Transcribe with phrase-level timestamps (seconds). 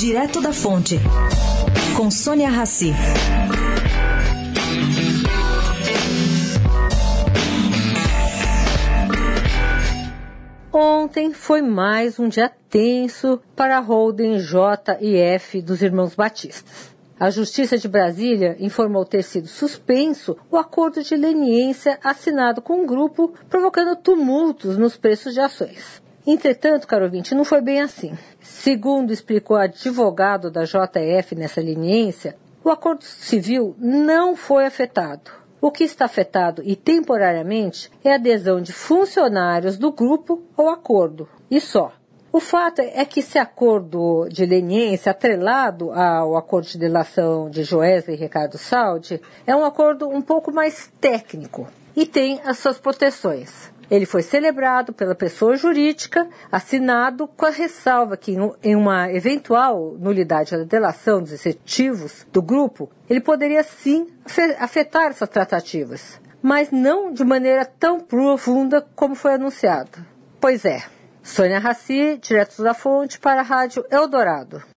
[0.00, 0.98] Direto da Fonte,
[1.94, 2.90] com Sônia Rassi.
[10.72, 16.94] Ontem foi mais um dia tenso para a holding J e F dos irmãos Batistas.
[17.18, 22.86] A Justiça de Brasília informou ter sido suspenso o acordo de leniência assinado com o
[22.86, 26.00] grupo, provocando tumultos nos preços de ações.
[26.26, 28.16] Entretanto, caro ouvinte, não foi bem assim.
[28.40, 35.30] Segundo explicou advogado da JF nessa leniência, o acordo civil não foi afetado.
[35.62, 41.28] O que está afetado e temporariamente é a adesão de funcionários do grupo ao acordo,
[41.50, 41.92] e só.
[42.32, 48.16] O fato é que esse acordo de leniência, atrelado ao acordo de delação de Joesley
[48.16, 53.72] e Ricardo Saldi, é um acordo um pouco mais técnico e tem as suas proteções.
[53.90, 60.56] Ele foi celebrado pela pessoa jurídica, assinado com a ressalva que, em uma eventual nulidade
[60.56, 64.06] da delação dos executivos do grupo, ele poderia sim
[64.58, 69.98] afetar essas tratativas, mas não de maneira tão profunda como foi anunciado.
[70.40, 70.82] Pois é.
[71.22, 74.62] Sônia Raci, direto da fonte para a Rádio Eldorado.